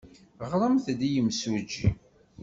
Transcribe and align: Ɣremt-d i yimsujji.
Ɣremt-d 0.51 0.99
i 1.07 1.09
yimsujji. 1.13 1.89